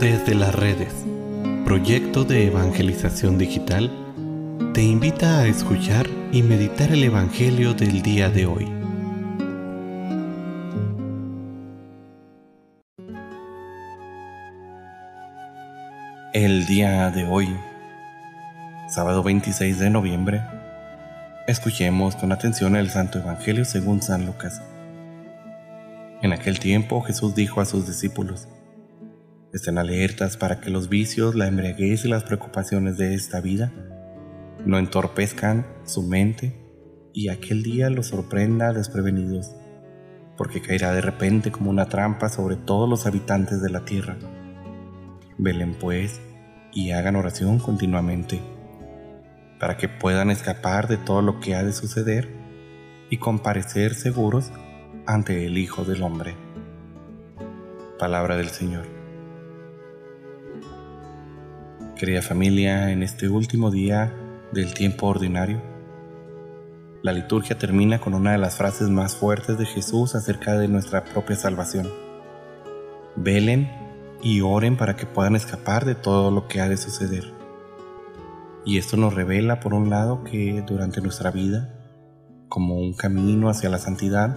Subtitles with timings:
[0.00, 0.92] Desde las redes,
[1.64, 3.92] proyecto de evangelización digital,
[4.74, 8.68] te invita a escuchar y meditar el Evangelio del día de hoy.
[16.32, 17.56] El día de hoy,
[18.88, 20.42] sábado 26 de noviembre,
[21.46, 24.60] escuchemos con atención el Santo Evangelio según San Lucas.
[26.20, 28.48] En aquel tiempo Jesús dijo a sus discípulos,
[29.54, 33.72] Estén alertas para que los vicios, la embriaguez y las preocupaciones de esta vida
[34.66, 36.60] no entorpezcan su mente
[37.12, 39.54] y aquel día los sorprenda desprevenidos,
[40.36, 44.16] porque caerá de repente como una trampa sobre todos los habitantes de la tierra.
[45.38, 46.20] Velen pues
[46.72, 48.40] y hagan oración continuamente,
[49.60, 52.28] para que puedan escapar de todo lo que ha de suceder
[53.08, 54.50] y comparecer seguros
[55.06, 56.34] ante el Hijo del Hombre.
[58.00, 58.93] Palabra del Señor.
[62.04, 64.12] Querida familia, en este último día
[64.52, 65.62] del tiempo ordinario,
[67.02, 71.02] la liturgia termina con una de las frases más fuertes de Jesús acerca de nuestra
[71.02, 71.88] propia salvación.
[73.16, 73.70] Velen
[74.22, 77.32] y oren para que puedan escapar de todo lo que ha de suceder.
[78.66, 81.74] Y esto nos revela, por un lado, que durante nuestra vida,
[82.50, 84.36] como un camino hacia la santidad,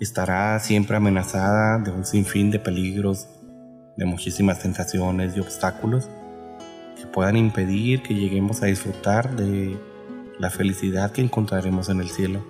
[0.00, 3.28] estará siempre amenazada de un sinfín de peligros,
[3.96, 6.10] de muchísimas tentaciones y obstáculos
[7.12, 9.78] puedan impedir que lleguemos a disfrutar de
[10.38, 12.44] la felicidad que encontraremos en el cielo.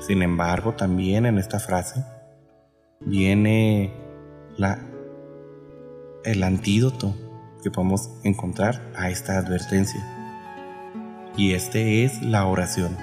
[0.00, 2.04] Sin embargo, también en esta frase
[3.00, 3.92] viene
[4.56, 4.78] la,
[6.24, 7.14] el antídoto
[7.62, 10.00] que podemos encontrar a esta advertencia.
[11.36, 12.96] Y este es la oración.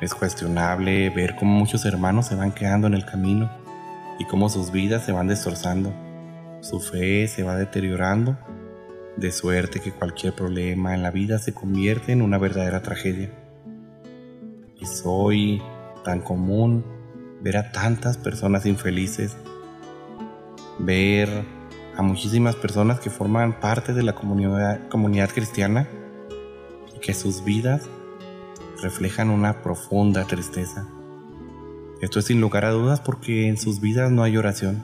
[0.00, 3.50] Es cuestionable ver cómo muchos hermanos se van quedando en el camino
[4.18, 5.92] y cómo sus vidas se van destrozando.
[6.60, 8.36] Su fe se va deteriorando,
[9.22, 13.30] de suerte que cualquier problema en la vida se convierte en una verdadera tragedia.
[14.80, 15.62] Es hoy
[16.04, 16.84] tan común
[17.40, 19.36] ver a tantas personas infelices,
[20.80, 21.28] ver
[21.96, 25.88] a muchísimas personas que forman parte de la comunidad, comunidad cristiana
[26.96, 27.88] y que sus vidas
[28.82, 30.88] reflejan una profunda tristeza.
[32.00, 34.82] Esto es sin lugar a dudas porque en sus vidas no hay oración.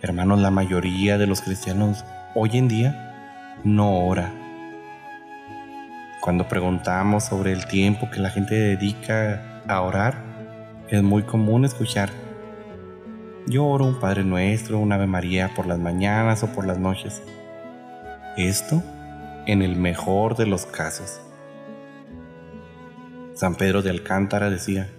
[0.00, 4.32] Hermanos, la mayoría de los cristianos hoy en día no ora.
[6.20, 10.14] Cuando preguntamos sobre el tiempo que la gente dedica a orar,
[10.88, 12.10] es muy común escuchar,
[13.46, 17.22] yo oro un Padre Nuestro, un Ave María por las mañanas o por las noches.
[18.36, 18.82] Esto
[19.46, 21.20] en el mejor de los casos.
[23.34, 24.90] San Pedro de Alcántara decía,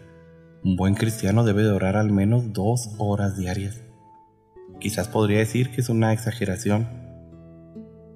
[0.63, 3.81] un buen cristiano debe de orar al menos dos horas diarias.
[4.79, 7.04] Quizás podría decir que es una exageración.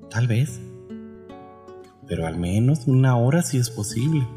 [0.10, 0.60] Tal vez.
[2.08, 4.28] Pero al menos una hora si es posible.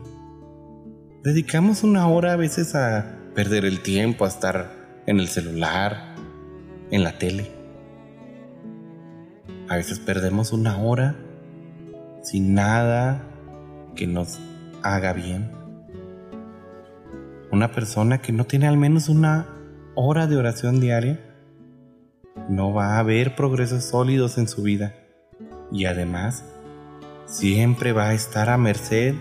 [1.23, 6.17] Dedicamos una hora a veces a perder el tiempo, a estar en el celular,
[6.91, 7.51] en la tele.
[9.69, 11.17] A veces perdemos una hora
[12.23, 13.25] sin nada
[13.95, 14.39] que nos
[14.83, 15.63] haga bien
[17.53, 19.47] una persona que no tiene al menos una
[19.95, 21.21] hora de oración diaria,
[22.49, 24.95] no va a ver progresos sólidos en su vida
[25.73, 26.45] y además
[27.25, 29.15] siempre va a estar a merced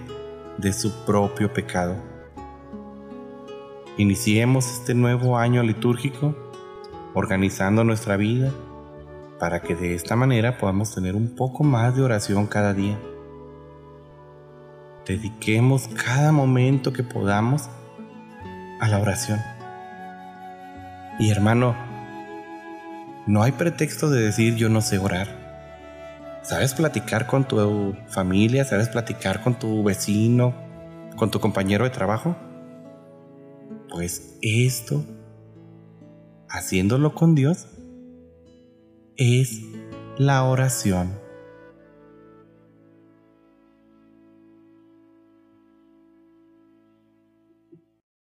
[0.58, 1.96] de su propio pecado.
[3.98, 6.36] Iniciemos este nuevo año litúrgico
[7.14, 8.52] organizando nuestra vida
[9.40, 13.00] para que de esta manera podamos tener un poco más de oración cada día.
[15.08, 17.70] Dediquemos cada momento que podamos
[18.80, 19.40] a la oración.
[21.20, 21.76] Y hermano,
[23.26, 25.41] no hay pretexto de decir yo no sé orar.
[26.52, 28.66] ¿Sabes platicar con tu familia?
[28.66, 30.54] ¿Sabes platicar con tu vecino?
[31.16, 32.36] ¿Con tu compañero de trabajo?
[33.90, 35.02] Pues esto,
[36.50, 37.68] haciéndolo con Dios,
[39.16, 39.62] es
[40.18, 41.18] la oración.